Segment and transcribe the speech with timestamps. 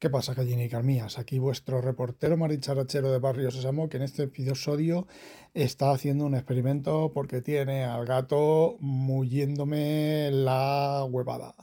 [0.00, 1.18] ¿Qué pasa, gallinicas mías?
[1.18, 5.06] Aquí vuestro reportero maricharachero de Barrio Sésamo, que en este episodio
[5.52, 11.54] está haciendo un experimento porque tiene al gato muyéndome la huevada.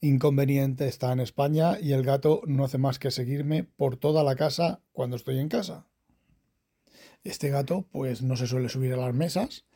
[0.00, 4.34] Inconveniente está en España y el gato no hace más que seguirme por toda la
[4.34, 5.86] casa cuando estoy en casa.
[7.22, 9.66] Este gato, pues no se suele subir a las mesas,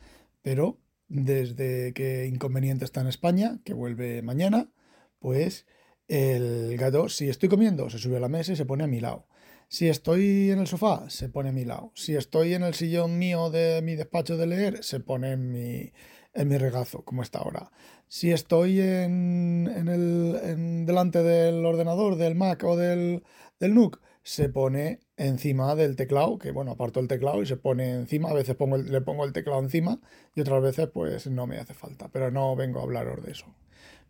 [0.41, 4.71] pero desde que Inconveniente está en España, que vuelve mañana,
[5.19, 5.67] pues
[6.07, 8.99] el gato, si estoy comiendo, se sube a la mesa y se pone a mi
[8.99, 9.25] lado.
[9.69, 11.91] Si estoy en el sofá, se pone a mi lado.
[11.93, 15.91] Si estoy en el sillón mío de mi despacho de leer, se pone en mi,
[16.33, 17.71] en mi regazo, como está ahora.
[18.07, 23.23] Si estoy en, en el, en, delante del ordenador, del Mac o del,
[23.59, 27.91] del NUC, se pone encima del teclado, que bueno, aparto el teclado y se pone
[27.93, 28.29] encima.
[28.29, 29.99] A veces pongo le pongo el teclado encima
[30.35, 32.09] y otras veces pues no me hace falta.
[32.11, 33.47] Pero no vengo a hablaros de eso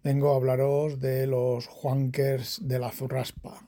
[0.04, 3.68] vengo a hablaros de los Juankers de la Zurraspa.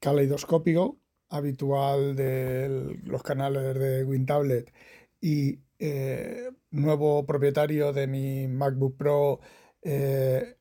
[0.00, 0.98] Caleidoscópico,
[1.28, 4.72] habitual de los canales de WinTablet
[5.20, 9.40] y eh, nuevo propietario de mi MacBook Pro,
[9.82, 10.56] eh,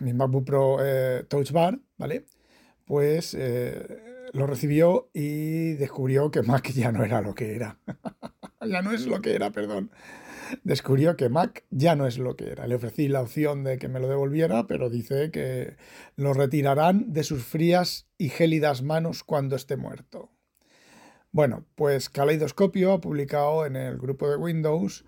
[0.00, 2.24] mi MacBook Pro eh, Touch Bar, ¿vale?
[2.84, 3.36] Pues
[4.32, 7.78] lo recibió y descubrió que Mac ya no era lo que era.
[8.66, 9.90] ya no es lo que era, perdón
[10.64, 12.66] descubrió que Mac ya no es lo que era.
[12.66, 15.76] Le ofrecí la opción de que me lo devolviera, pero dice que
[16.16, 20.30] lo retirarán de sus frías y gélidas manos cuando esté muerto.
[21.30, 25.04] Bueno, pues Kaleidoscopio ha publicado en el grupo de Windows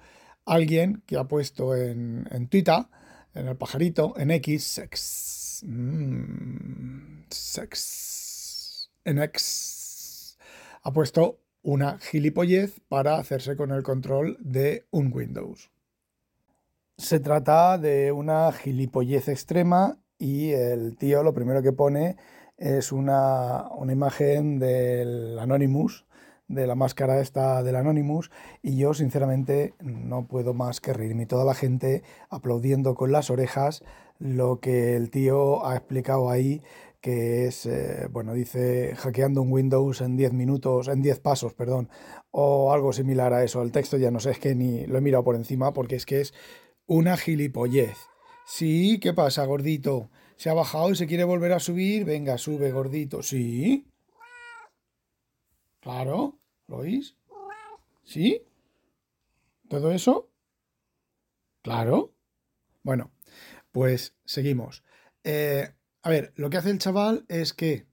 [0.46, 2.86] alguien que ha puesto en, Twitter,
[3.34, 10.38] en el pajarito, en X, sex, mm, sex, en X,
[10.82, 15.70] ha puesto una gilipollez para hacerse con el control de un Windows.
[16.96, 22.16] Se trata de una gilipollez extrema y el tío lo primero que pone
[22.56, 26.04] es una, imagen del Anonymous,
[26.46, 28.30] de la máscara esta del Anonymous,
[28.62, 31.26] y yo sinceramente no puedo más que reírme.
[31.26, 33.82] Toda la gente aplaudiendo con las orejas
[34.18, 36.62] lo que el tío ha explicado ahí
[37.04, 41.90] que es, eh, bueno, dice hackeando un Windows en 10 minutos, en 10 pasos, perdón,
[42.30, 43.60] o algo similar a eso.
[43.60, 46.06] El texto ya no sé, es que ni lo he mirado por encima porque es
[46.06, 46.32] que es
[46.86, 47.98] una gilipollez.
[48.46, 50.08] Sí, ¿qué pasa, gordito?
[50.36, 52.06] Se ha bajado y se quiere volver a subir.
[52.06, 53.22] Venga, sube, gordito.
[53.22, 53.86] Sí.
[55.80, 56.38] Claro,
[56.68, 57.18] ¿lo oís?
[58.02, 58.46] ¿Sí?
[59.68, 60.30] ¿Todo eso?
[61.60, 62.14] Claro.
[62.82, 63.10] Bueno,
[63.72, 64.82] pues seguimos.
[65.22, 65.68] Eh,
[66.04, 67.86] a ver, lo que hace el chaval es que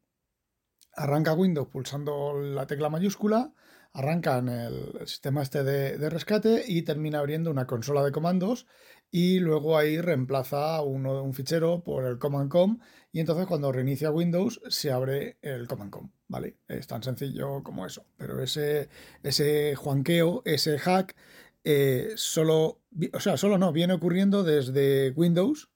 [0.93, 3.53] arranca Windows pulsando la tecla mayúscula,
[3.93, 8.67] arranca en el sistema este de, rescate y termina abriendo una consola de comandos
[9.11, 12.79] y luego ahí reemplaza uno, un fichero por el command com
[13.13, 16.57] y entonces cuando reinicia Windows se abre el command com, ¿vale?
[16.67, 18.89] Es tan sencillo como eso, pero ese,
[19.23, 21.15] ese juanqueo, ese hack,
[21.63, 22.81] eh, solo,
[23.13, 25.70] o sea, solo no, viene ocurriendo desde Windows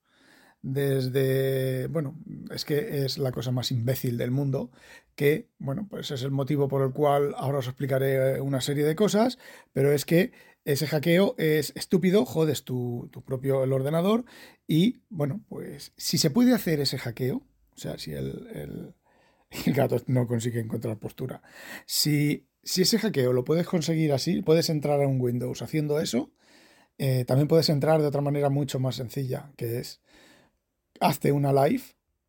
[0.65, 2.17] desde, bueno,
[2.49, 4.71] es que es la cosa más imbécil del mundo,
[5.15, 8.95] que, bueno, pues es el motivo por el cual ahora os explicaré una serie de
[8.95, 9.37] cosas,
[9.73, 10.31] pero es que
[10.63, 14.25] ese hackeo es estúpido, jodes tu, propio el ordenador
[14.67, 17.43] y, bueno, pues si se puede hacer ese hackeo,
[17.75, 18.95] o sea, si el,
[19.67, 21.43] gato no consigue encontrar postura,
[21.85, 26.31] si, si ese hackeo lo puedes conseguir así, puedes entrar a un Windows haciendo eso,
[26.97, 30.01] eh, también puedes entrar de otra manera mucho más sencilla, que es
[30.99, 31.83] hazte una live,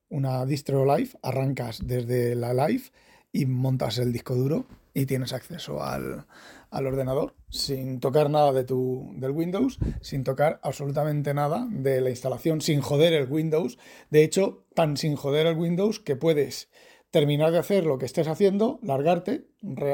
[0.09, 2.85] una distro live, arrancas desde la live
[3.33, 6.25] y montas el disco duro y tienes acceso al,
[6.71, 12.61] ordenador sin tocar nada de tu, del Windows, sin tocar absolutamente nada de la instalación,
[12.61, 13.79] sin joder el Windows.
[14.11, 16.71] De hecho, tan sin joder el Windows que puedes
[17.11, 19.47] terminar de hacer lo que estés haciendo, largarte,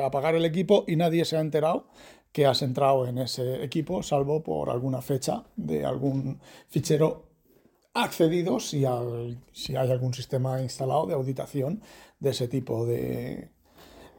[0.05, 1.89] apagar el equipo y nadie se ha enterado
[2.33, 7.32] que has entrado en ese equipo, salvo por alguna fecha de algún fichero
[7.95, 8.85] accedido si,
[9.53, 11.83] si hay algún sistema instalado de auditación
[12.21, 13.51] de ese tipo de,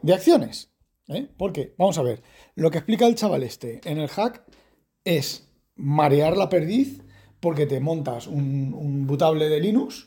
[0.01, 0.71] de acciones.
[1.07, 1.27] ¿eh?
[1.37, 2.21] Porque, vamos a ver,
[2.55, 4.43] lo que explica el chaval este en el hack
[5.03, 7.01] es marear la perdiz
[7.39, 10.05] porque te montas un, un bootable de Linux,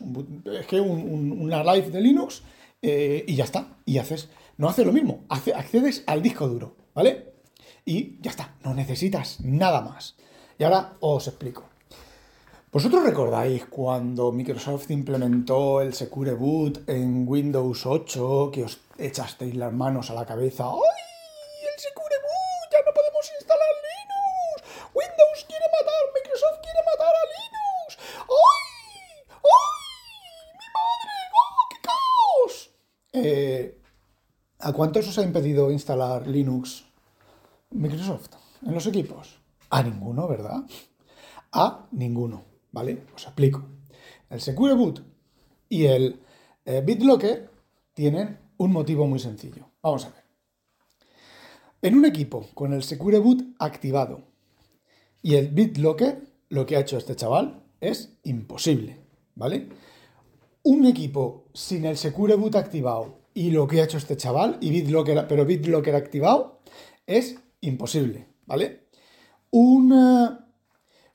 [0.58, 2.42] es que una live de Linux,
[2.80, 3.76] eh, y ya está.
[3.84, 7.34] Y haces, no hace lo mismo, accedes al disco duro, ¿vale?
[7.84, 10.16] Y ya está, no necesitas nada más.
[10.58, 11.75] Y ahora os explico.
[12.76, 19.73] ¿Vosotros recordáis cuando Microsoft implementó el Secure Boot en Windows 8 que os echasteis las
[19.73, 20.64] manos a la cabeza?
[20.64, 21.70] ¡Ay!
[21.73, 22.69] ¡El Secure Boot!
[22.70, 24.93] ¡Ya no podemos instalar Linux!
[24.93, 26.02] ¡Windows quiere matar!
[26.17, 27.88] ¡Microsoft quiere matar a Linux!
[28.44, 28.69] ¡Ay!
[29.56, 30.28] ¡Ay!
[30.61, 31.14] ¡Mi madre!
[31.32, 32.70] ¡Oh, qué caos!
[33.14, 33.81] Eh,
[34.58, 36.84] ¿A cuántos os ha impedido instalar Linux
[37.70, 38.34] Microsoft
[38.67, 39.38] en los equipos?
[39.70, 40.61] A ninguno, ¿verdad?
[41.52, 42.56] A ninguno.
[42.76, 43.06] ¿Vale?
[43.14, 43.64] Os explico.
[44.28, 45.02] El Secure Boot
[45.70, 46.20] y el
[46.67, 47.49] eh, BitLocker
[47.94, 49.70] tienen un motivo muy sencillo.
[49.81, 50.25] Vamos a ver.
[51.81, 54.25] En un equipo con el Secure Boot activado
[55.23, 56.20] y el BitLocker,
[56.50, 59.00] lo que ha hecho este chaval es imposible,
[59.37, 59.70] ¿vale?
[60.62, 64.69] Un equipo sin el Secure Boot activado y lo que ha hecho este chaval, y
[64.69, 66.61] BitLocker, pero BitLocker activado,
[67.06, 68.88] es imposible, ¿vale?
[69.50, 70.45] Un, eh,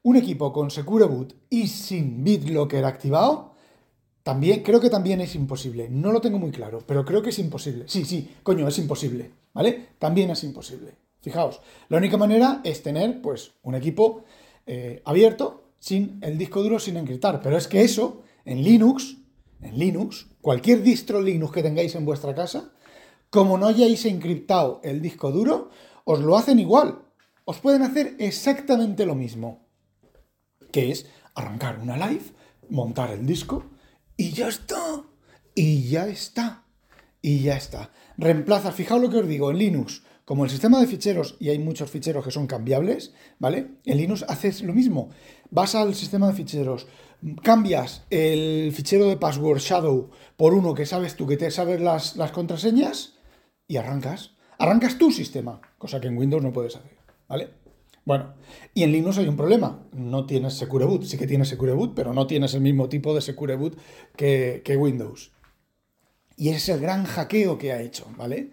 [0.04, 3.52] un equipo con Secure Boot y sin BitLocker activado,
[4.24, 5.90] también, creo que también es imposible.
[5.90, 7.86] No lo tengo muy claro, pero creo que es imposible.
[7.88, 9.90] Sí, sí, coño, es imposible, ¿vale?
[9.98, 10.96] También es imposible.
[11.22, 14.24] Fijaos, la única manera es tener, pues, un equipo
[14.66, 17.42] eh, abierto sin el disco duro sin encriptar.
[17.42, 19.18] Pero es que eso, en Linux,
[19.62, 22.72] en Linux, cualquier distro Linux que tengáis en vuestra casa,
[23.30, 25.70] como no hayáis encriptado el disco duro,
[26.06, 27.04] os lo hacen igual.
[27.46, 29.71] Os pueden hacer exactamente lo mismo
[30.72, 32.24] que es arrancar una live,
[32.70, 33.66] montar el disco
[34.18, 35.04] y ya está.
[35.56, 36.64] Y ya está.
[37.22, 37.92] Y ya está.
[38.18, 41.60] Reemplaza, fijaos lo que os digo, en Linux, como el sistema de ficheros, y hay
[41.60, 43.80] muchos ficheros que son cambiables, ¿vale?
[43.86, 45.10] En Linux haces lo mismo.
[45.50, 46.88] Vas al sistema de ficheros,
[47.44, 52.16] cambias el fichero de password shadow por uno que sabes tú que te sabes las,
[52.16, 53.16] las contraseñas
[53.68, 54.36] y arrancas.
[54.58, 56.96] Arrancas tu sistema, cosa que en Windows no puedes hacer,
[57.28, 57.61] ¿vale?
[58.04, 58.34] Bueno,
[58.74, 59.84] y en Linux hay un problema.
[59.94, 61.04] No tienes Secure Boot.
[61.04, 63.78] Sí que tienes Secure Boot, pero no tienes el mismo tipo de Secure Boot
[64.16, 65.32] que, Windows.
[66.36, 68.52] Y ese es el gran hackeo que ha hecho, ¿vale?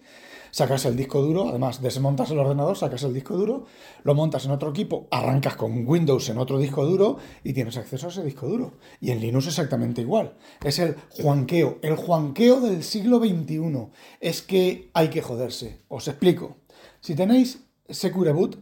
[0.51, 3.65] Sacas el disco duro, además desmontas el ordenador, sacas el disco duro,
[4.03, 8.07] lo montas en otro equipo, arrancas con Windows en otro disco duro y tienes acceso
[8.07, 8.73] a ese disco duro.
[8.99, 10.35] Y en Linux exactamente igual.
[10.63, 13.89] Es el juanqueo, el juanqueo del siglo XXI.
[14.19, 15.81] Es que hay que joderse.
[15.87, 16.57] Os explico.
[16.99, 18.57] Si tenéis Secure Boot,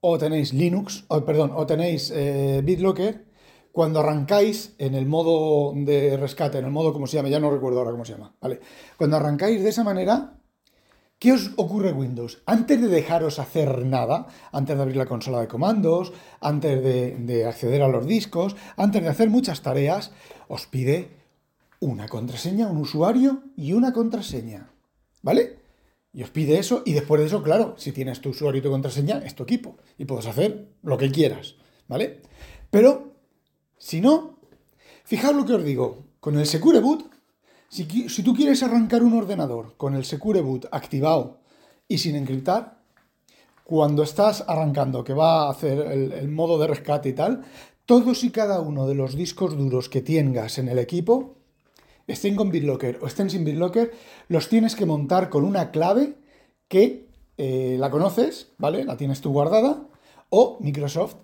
[0.00, 3.26] o tenéis Linux, o, perdón, o tenéis eh, BitLocker,
[3.72, 7.50] cuando arrancáis en el modo de rescate, en el modo como se llama, ya no
[7.50, 8.60] recuerdo ahora cómo se llama, ¿vale?
[8.96, 10.40] Cuando arrancáis de esa manera,
[11.18, 12.42] ¿qué os ocurre Windows?
[12.46, 17.46] Antes de dejaros hacer nada, antes de abrir la consola de comandos, antes de, de
[17.46, 20.12] acceder a los discos, antes de hacer muchas tareas,
[20.48, 21.10] os pide
[21.78, 24.72] una contraseña, un usuario y una contraseña,
[25.22, 25.59] ¿vale?
[26.12, 28.70] Y os pide eso y después de eso, claro, si tienes tu usuario y tu
[28.70, 31.54] contraseña, es tu equipo y puedes hacer lo que quieras,
[31.86, 32.22] ¿vale?
[32.70, 33.14] Pero,
[33.78, 34.38] si no,
[35.04, 37.10] fijaos lo que os digo, con el Secure Boot,
[37.68, 41.38] si, si tú quieres arrancar un ordenador con el Secure Boot activado
[41.86, 42.80] y sin encriptar,
[43.62, 47.44] cuando estás arrancando, que va a hacer el, el modo de rescate y tal,
[47.86, 51.39] todos y cada uno de los discos duros que tengas en el equipo
[52.12, 53.92] estén con BitLocker o estén sin BitLocker,
[54.28, 56.16] los tienes que montar con una clave
[56.68, 58.84] que eh, la conoces, ¿vale?
[58.84, 59.88] La tienes tú guardada,
[60.28, 61.16] o Microsoft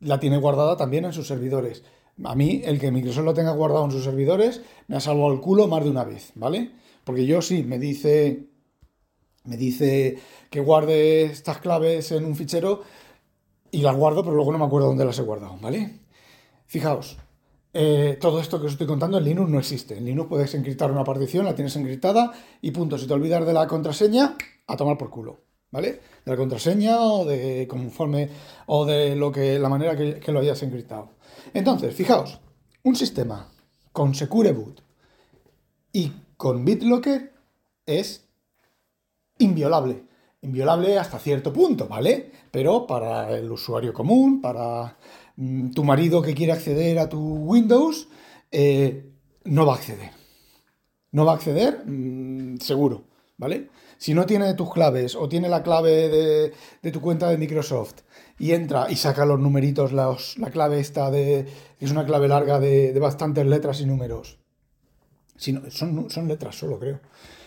[0.00, 1.84] la tiene guardada también en sus servidores.
[2.24, 5.40] A mí, el que Microsoft lo tenga guardado en sus servidores, me ha salvado el
[5.40, 6.72] culo más de una vez, ¿vale?
[7.04, 8.46] Porque yo sí, me dice,
[9.44, 10.18] me dice
[10.50, 12.82] que guarde estas claves en un fichero
[13.70, 16.00] y las guardo, pero luego no me acuerdo dónde las he guardado, ¿vale?
[16.66, 17.18] Fijaos,
[17.78, 19.98] eh, todo esto que os estoy contando en Linux no existe.
[19.98, 22.96] En Linux puedes encriptar una partición, la tienes encriptada y punto.
[22.96, 24.34] Si te olvidas de la contraseña,
[24.66, 25.40] a tomar por culo.
[25.70, 26.00] ¿Vale?
[26.24, 28.30] De la contraseña o de conforme
[28.66, 31.10] o de lo que la manera que, lo hayas encriptado.
[31.52, 32.40] Entonces, fijaos,
[32.82, 33.52] un sistema
[33.92, 34.80] con Secure Boot
[35.92, 37.30] y con BitLocker
[37.84, 38.26] es
[39.38, 40.04] inviolable.
[40.40, 42.30] Inviolable hasta cierto punto, ¿vale?
[42.50, 44.96] Pero para el usuario común, para
[45.74, 48.08] tu marido que quiere acceder a tu Windows
[48.50, 49.12] eh,
[49.44, 50.10] no va a acceder.
[51.12, 53.04] No va a acceder, mm, seguro,
[53.36, 53.68] ¿vale?
[53.98, 56.52] Si no tiene tus claves o tiene la clave
[56.82, 58.00] de, tu cuenta de Microsoft
[58.38, 60.16] y entra y saca los numeritos, la
[60.52, 61.46] clave esta de.
[61.80, 64.38] es una clave larga de, bastantes letras y números.
[65.36, 67.00] Si son, son letras solo, creo.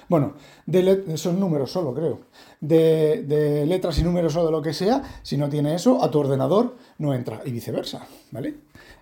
[0.10, 0.34] Bueno,
[0.66, 2.22] de son números solo, creo.
[2.60, 6.20] De, letras y números o de lo que sea, si no tiene eso, a tu
[6.20, 8.56] ordenador no entra y viceversa, ¿vale?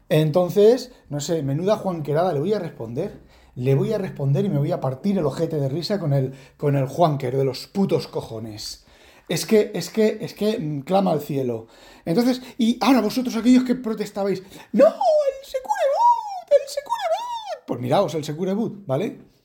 [0.10, 3.26] Entonces, no sé, menuda Juanquerada, le voy a responder.
[3.56, 6.34] Le voy a responder y me voy a partir el ojete de risa con el,
[6.58, 8.86] con el Juanquer de los putos cojones.
[9.30, 11.68] Es que, es que, es que mm, clama al cielo.
[12.06, 14.86] Entonces, y ahora vosotros aquellos que protestabais, ¡No!
[14.86, 16.52] ¡El Secure Boot!
[16.52, 17.66] ¡El Secure Boot!
[17.66, 19.37] Pues miraos el Secure Boot, ¿vale?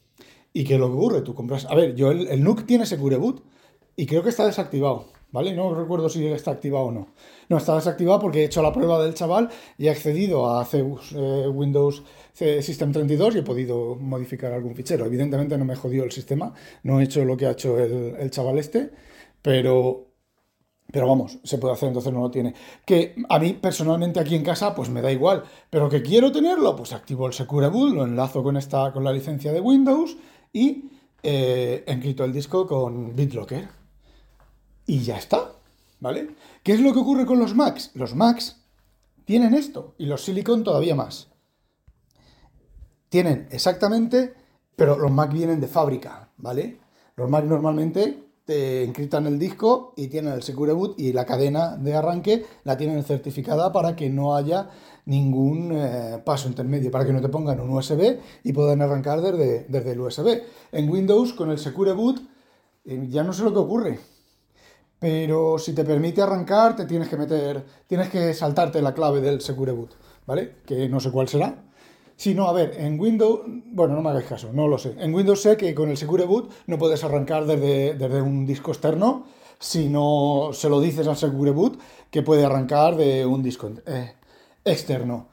[0.53, 1.67] Y que lo que ocurre, tú compras.
[1.67, 3.43] A ver, yo el, el NUC tiene Secure Boot
[3.97, 5.07] y creo que está desactivado.
[5.33, 5.55] ¿vale?
[5.55, 7.09] No recuerdo si está activado o no.
[7.49, 11.13] No, está desactivado porque he hecho la prueba del chaval y he accedido a Zeus
[11.17, 12.03] eh, Windows
[12.35, 15.07] System 32 y he podido modificar algún fichero.
[15.07, 18.59] Evidentemente no me jodió el sistema, no he hecho lo que ha hecho el, chaval
[18.59, 18.91] este,
[19.41, 20.09] pero...
[20.91, 22.53] Pero vamos, se puede hacer, entonces no lo tiene.
[22.85, 26.77] Que a mí personalmente aquí en casa pues me da igual, pero que quiero tenerlo,
[26.77, 30.19] pues activo el Secure Boot, lo enlazo con, esta, con la licencia de Windows
[30.53, 30.91] y
[31.23, 33.69] eh, encripto el disco con BitLocker
[34.87, 35.53] y ya está,
[36.01, 36.35] ¿vale?
[36.63, 37.93] ¿Qué es lo que ocurre con los Macs?
[37.95, 38.61] Los Macs
[39.25, 41.29] tienen esto y los Silicon todavía más.
[43.09, 44.35] Tienen exactamente,
[44.77, 46.79] pero los Mac vienen de fábrica, ¿vale?
[47.17, 51.77] Los Mac normalmente te encriptan el disco y tienen el Secure Boot y la cadena
[51.77, 54.71] de arranque la tienen certificada para que no haya
[55.05, 59.67] ningún eh, paso intermedio, para que no te pongan un USB y puedan arrancar desde,
[59.69, 60.43] desde el USB.
[60.73, 62.21] En Windows, con el Secure Boot,
[62.85, 63.99] eh, ya no sé lo que ocurre
[65.03, 69.41] pero si te permite arrancar, te tienes que meter, tienes que saltarte la clave del
[69.41, 69.97] Secure Boot,
[70.27, 70.59] ¿vale?
[70.65, 71.65] Que no sé cuál será.
[72.23, 73.41] Si no, a ver, en Windows,
[73.73, 74.95] bueno, no me hagáis caso, no lo sé.
[75.01, 78.71] En Windows sé que con el Secure Boot no puedes arrancar desde, desde un disco
[78.71, 79.27] externo,
[79.59, 81.81] si no se lo dices al Secure Boot
[82.13, 84.13] que puede arrancar de un disco eh,
[84.65, 85.31] externo.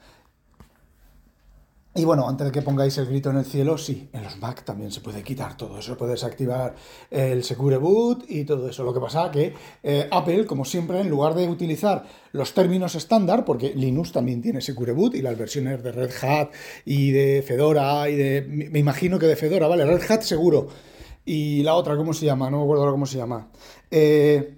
[1.99, 4.63] Y bueno, antes de que pongáis el grito en el cielo, sí, en los Mac
[4.63, 6.73] también se puede quitar todo eso, puedes activar
[7.11, 8.85] el Secure Boot y todo eso.
[8.85, 9.53] Lo que pasa que
[9.83, 14.61] eh, Apple, como siempre, en lugar de utilizar los términos estándar, porque Linux también tiene
[14.61, 16.51] Secure Boot y las versiones de Red Hat
[16.85, 18.69] y de Fedora y de...
[18.71, 19.83] Me imagino que de Fedora, ¿vale?
[19.83, 20.69] Red Hat seguro.
[21.25, 22.49] Y la otra, ¿cómo se llama?
[22.49, 23.51] No me acuerdo cómo se llama.
[23.91, 24.55] Eh,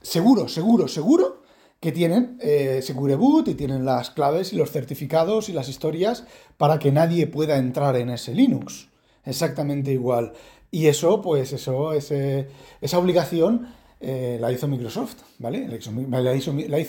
[0.00, 1.37] seguro, seguro, seguro
[1.80, 6.24] que tienen eh, Secure Boot y tienen las claves y los certificados y las historias
[6.56, 8.88] para que nadie pueda entrar en ese Linux.
[9.24, 10.32] Exactamente igual.
[10.70, 12.48] Y eso, pues eso, ese,
[12.80, 13.68] esa obligación
[14.00, 15.66] eh, la hizo Microsoft, ¿vale?
[15.66, 15.90] La hizo,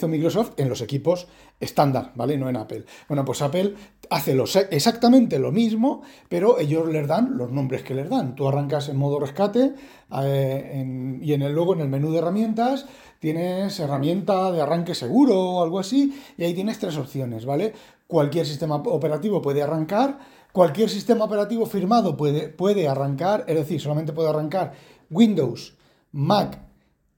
[0.08, 1.26] Microsoft en los equipos
[1.58, 2.38] estándar, ¿vale?
[2.38, 2.84] No en Apple.
[3.08, 3.74] Bueno, pues Apple
[4.10, 4.36] hace
[4.70, 8.36] exactamente lo mismo, pero ellos les dan los nombres que les dan.
[8.36, 9.74] Tú arrancas en modo rescate
[10.22, 12.86] eh, y en el, luego en el menú de herramientas
[13.18, 17.72] tienes herramienta de arranque seguro o algo así, y ahí tienes tres opciones, ¿vale?
[18.06, 20.18] Cualquier sistema operativo puede arrancar,
[20.52, 24.72] cualquier sistema operativo firmado puede, puede arrancar, es decir, solamente puede arrancar
[25.10, 25.74] Windows,
[26.12, 26.69] Mac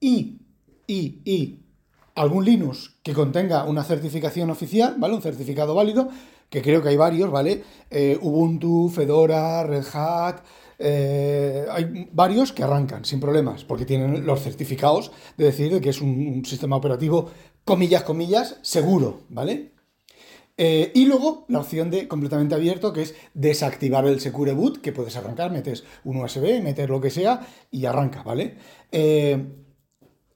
[0.02, 0.40] y,
[0.86, 1.62] y, y
[2.14, 5.14] algún Linux que contenga una certificación oficial, ¿vale?
[5.14, 6.08] Un certificado válido,
[6.50, 7.62] que creo que hay varios, ¿vale?
[7.90, 10.40] Eh, Ubuntu, Fedora, Red Hat,
[10.78, 16.00] eh, hay varios que arrancan sin problemas, porque tienen los certificados de decir que es
[16.00, 17.30] un, sistema operativo,
[17.64, 19.72] comillas, comillas, seguro, ¿vale?
[20.58, 24.92] Eh, y luego la opción de completamente abierto, que es desactivar el Secure Boot, que
[24.92, 28.58] puedes arrancar, metes un USB, meter lo que sea y arranca, ¿vale?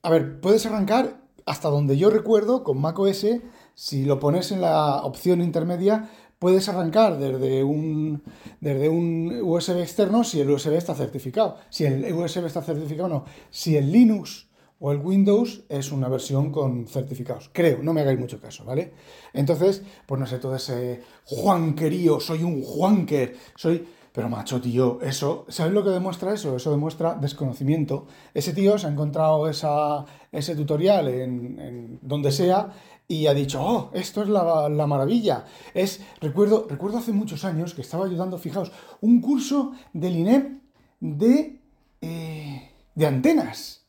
[0.07, 3.27] A ver, puedes arrancar hasta donde yo recuerdo con macOS,
[3.75, 6.09] si lo pones en la opción intermedia,
[6.39, 8.23] puedes arrancar desde un,
[8.61, 11.57] desde un USB externo si el USB está certificado.
[11.71, 13.25] Si el USB está certificado, no.
[13.51, 14.47] Si el Linux
[14.79, 17.51] o el Windows es una versión con certificados.
[17.53, 18.93] Creo, no me hagáis mucho caso, ¿vale?
[19.33, 23.89] Entonces, pues no sé, todo ese juanquerío, soy un juanquer, soy...
[24.17, 26.57] Pero macho, tío, eso, ¿sabes lo que demuestra eso?
[26.57, 28.07] Eso demuestra desconocimiento.
[28.33, 32.73] Ese tío se ha encontrado esa, ese tutorial en, donde sea
[33.07, 35.45] y ha dicho, oh, esto es la, maravilla.
[35.75, 40.63] Es, recuerdo, recuerdo hace muchos años que estaba ayudando, fijaos, un curso del INEP
[40.99, 41.61] de,
[42.01, 43.85] eh, de antenas.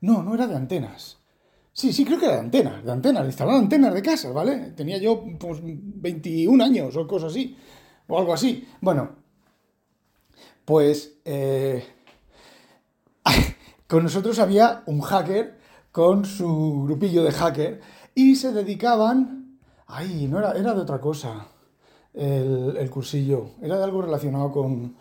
[0.00, 1.18] No, no era de antenas.
[1.74, 4.70] Sí, sí, creo que era de antenas, de antenas, de instalar antenas de casa, ¿vale?
[4.70, 7.54] Tenía yo pues 21 años o cosas así,
[8.06, 8.66] o algo así.
[8.80, 9.25] Bueno,
[10.66, 11.82] pues eh,
[13.86, 15.56] con nosotros había un hacker
[15.92, 17.80] con su grupillo de hacker
[18.14, 21.46] y se dedicaban, ay, no era, era de otra cosa
[22.12, 24.96] el, cursillo, era de algo relacionado con,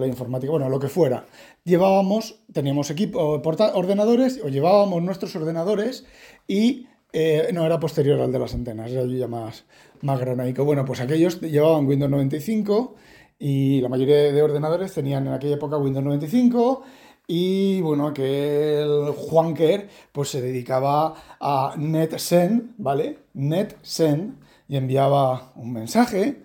[0.00, 1.26] la informática, bueno, lo que fuera.
[1.62, 3.40] Llevábamos, teníamos equipo,
[3.74, 6.04] ordenadores, o llevábamos nuestros ordenadores
[6.48, 9.66] y eh, no era posterior al de las antenas, era ya más,
[10.00, 10.64] más granaico.
[10.64, 12.96] Bueno, pues aquellos llevaban Windows 95
[13.38, 16.82] y la mayoría de ordenadores tenían en aquella época Windows 95
[17.26, 23.18] y bueno, que el Juanker pues se dedicaba a NetSend, ¿vale?
[23.34, 26.42] NetSend, y enviaba un mensaje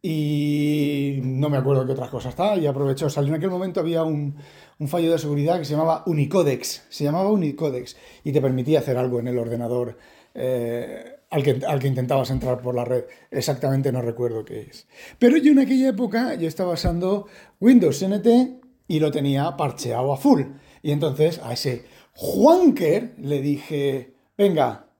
[0.00, 4.04] y no me acuerdo qué otras cosas estaba y aprovechó, salió en aquel momento había
[4.04, 4.36] un,
[4.86, 9.20] fallo de seguridad que se llamaba Unicodex, se llamaba Unicodex y te permitía hacer algo
[9.20, 9.96] en el ordenador
[10.34, 13.04] eh, al, que, intentabas entrar por la red.
[13.30, 14.86] Exactamente no recuerdo qué es.
[15.18, 17.26] Pero yo en aquella época yo estaba usando
[17.58, 18.28] Windows NT
[18.86, 20.42] y lo tenía parcheado a full.
[20.82, 24.90] Y entonces a ese Juanker le dije, venga,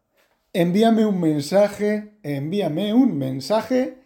[0.55, 3.99] envíame un mensaje, envíame un mensaje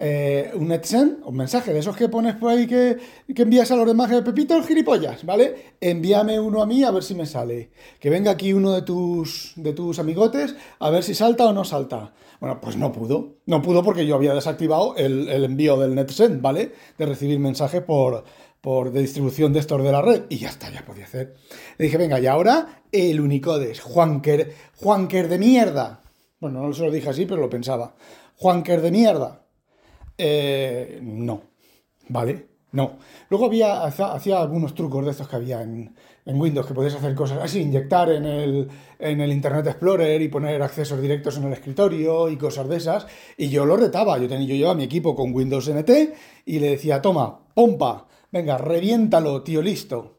[0.00, 3.86] eh, un NetSend, un mensaje de esos que pones por ahí que, envías a los
[3.86, 5.74] demás, de Pepito el gilipollas, ¿vale?
[5.80, 7.70] Envíame uno a mí a ver si me sale.
[7.98, 11.64] Que venga aquí uno de tus, de tus amigotes a ver si salta o no
[11.64, 12.12] salta.
[12.40, 13.38] Bueno, pues no pudo.
[13.46, 16.72] No pudo porque yo había desactivado el, envío del NetSend, ¿vale?
[16.96, 18.22] De recibir mensajes por,
[18.60, 20.26] por de distribución de estos de la red.
[20.28, 21.34] Y ya está, ya podía hacer.
[21.76, 23.80] Le dije, venga, y ahora el Unicodes.
[23.80, 26.02] Juanker, Juanker de mierda.
[26.38, 27.96] Bueno, no se lo dije así, pero lo pensaba.
[28.36, 29.47] Juanker de mierda
[30.18, 31.42] eh, no,
[32.08, 32.48] ¿vale?
[32.72, 32.98] No.
[33.30, 35.94] Luego había, hacía algunos trucos de estos que había en,
[36.26, 40.60] Windows, que podías hacer cosas así, inyectar en el, en el, Internet Explorer y poner
[40.60, 43.06] accesos directos en el escritorio y cosas de esas.
[43.38, 45.90] Y yo lo retaba, yo, tenía, yo llevaba mi equipo con Windows NT
[46.44, 50.18] y le decía, toma, pompa, venga, reviéntalo, tío, listo.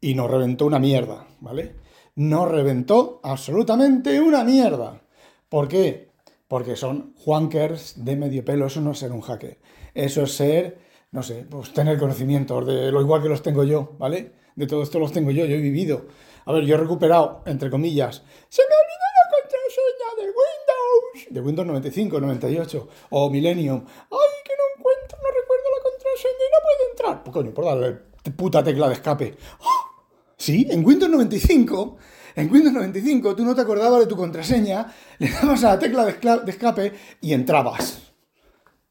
[0.00, 1.74] Y no reventó una mierda, ¿vale?
[2.14, 5.02] No reventó absolutamente una mierda.
[5.48, 6.09] ¿Por qué?
[6.50, 9.60] Porque son juankers de medio pelo, eso no es ser un hacker,
[9.94, 10.78] eso es ser,
[11.12, 14.32] no sé, pues tener conocimientos de lo igual que los tengo yo, ¿vale?
[14.56, 16.08] De todo esto los tengo yo, yo he vivido.
[16.46, 21.40] A ver, yo he recuperado, entre comillas, se me olvidó la contraseña de Windows, de
[21.40, 23.84] Windows 95, 98 o Millennium.
[23.86, 27.22] Ay, que no encuentro, no recuerdo la contraseña y no puedo entrar.
[27.22, 27.92] Pues coño, por darle
[28.36, 29.36] puta tecla de escape.
[29.60, 30.02] ¡Ah!
[30.36, 31.96] Sí, en Windows 95
[32.36, 36.04] en Windows 95 tú no te acordabas de tu contraseña, le dabas a la tecla
[36.04, 38.12] de escape y entrabas.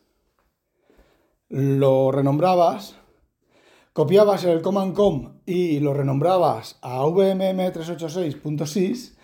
[1.50, 2.98] lo renombrabas
[3.98, 9.18] copiabas el command com y lo renombrabas a vmm386.sys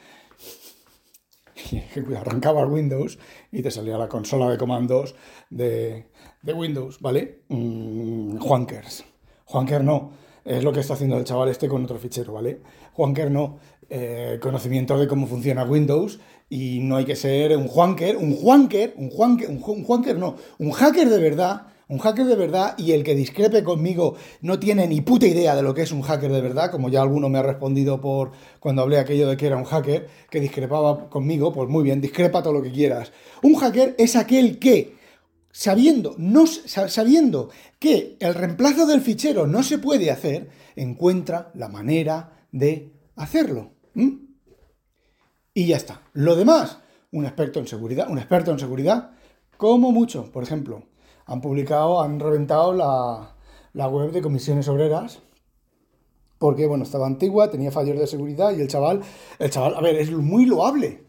[1.72, 1.84] y
[2.16, 3.20] arrancabas Windows
[3.52, 5.14] y te salía la consola de comandos
[5.52, 6.08] de,
[6.44, 7.44] Windows, ¿vale?
[7.50, 9.06] Mm, Juankers.
[9.46, 12.62] Juanker no, es lo que está haciendo el chaval este con otro fichero, ¿vale?
[12.94, 13.60] Juanker no,
[13.92, 18.96] eh, conocimiento de cómo funciona Windows y no hay que ser un Juanker, un Juanker,
[18.98, 23.04] un Juanker, un Juanker no, un hacker de verdad un hacker de verdad y el
[23.04, 26.42] que discrepe conmigo no tiene ni puta idea de lo que es un hacker de
[26.42, 29.66] verdad, como ya alguno me ha respondido por cuando hablé aquello de que era un
[29.66, 33.12] hacker, que discrepaba conmigo, pues muy bien, discrepa todo lo que quieras.
[33.42, 34.96] Un hacker es aquel que,
[35.52, 42.48] sabiendo, no, sabiendo que el reemplazo del fichero no se puede hacer, encuentra la manera
[42.52, 43.72] de hacerlo.
[45.54, 46.02] Y ya está.
[46.14, 46.80] Lo demás,
[47.12, 49.12] un experto en seguridad, un experto en seguridad,
[49.58, 50.84] como mucho, por ejemplo,
[51.26, 55.20] han publicado, han reventado la, web de comisiones obreras
[56.38, 59.02] porque, bueno, estaba antigua, tenía fallos de seguridad y el chaval,
[59.40, 61.06] el chaval, a ver, es muy loable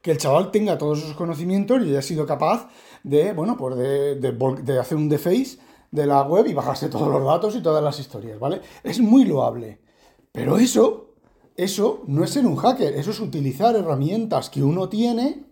[0.00, 2.68] que el chaval tenga todos esos conocimientos y haya sido capaz
[3.02, 5.58] de, bueno, pues de, de, hacer un deface
[5.90, 8.62] de la web y bajarse todos los datos y todas las historias, ¿vale?
[8.82, 9.80] Es muy loable.
[10.32, 11.14] Pero eso,
[11.56, 15.44] eso no es ser un hacker, eso es utilizar herramientas que uno tiene,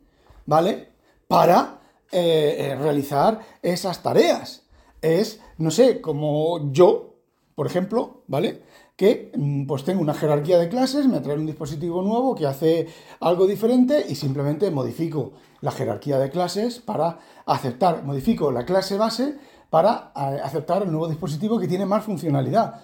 [0.47, 0.89] ¿vale?
[1.27, 1.78] Para
[2.11, 4.63] eh, eh, realizar esas tareas.
[5.03, 7.17] Es, no sé, como yo,
[7.55, 8.63] por ejemplo, ¿vale?
[8.97, 12.89] Que mm, pues tengo una jerarquía de clases, me trae un dispositivo nuevo que hace
[13.21, 19.37] algo diferente y simplemente modifico la jerarquía de clases para aceptar, modifico la clase base
[19.71, 22.81] para eh, aceptar el nuevo dispositivo que tiene más funcionalidad.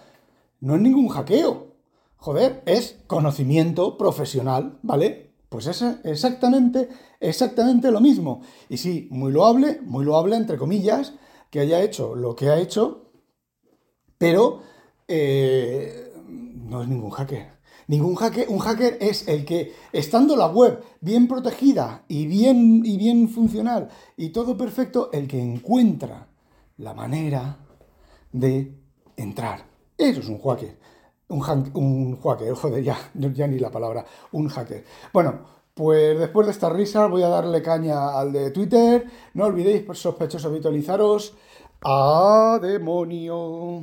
[0.60, 1.68] No es ningún hackeo.
[2.16, 5.23] Joder, es conocimiento profesional, ¿vale?
[5.54, 6.88] Pues es exactamente,
[7.20, 8.40] exactamente lo mismo.
[8.68, 11.12] Y sí, muy loable, muy loable, entre comillas,
[11.48, 13.12] que haya hecho lo que ha hecho,
[14.18, 14.62] pero
[15.06, 17.52] eh, no es ningún hacker.
[17.86, 22.96] Ningún hacker, un hacker es el que, estando la web bien protegida y bien, y
[22.96, 26.26] bien funcional y todo perfecto, el que encuentra
[26.78, 27.58] la manera
[28.32, 28.76] de
[29.16, 29.66] entrar.
[29.96, 30.76] Eso es un hacker.
[31.28, 31.42] Un,
[31.74, 34.84] un hacker, joder, ya, ya ni la palabra, un hacker.
[35.12, 35.40] Bueno,
[35.74, 39.06] pues después de esta risa voy a darle caña al de Twitter.
[39.34, 41.34] No olvidéis, sospechosos, habitualizaros.
[41.82, 43.82] ¡A demonio!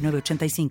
[0.00, 0.70] 906985.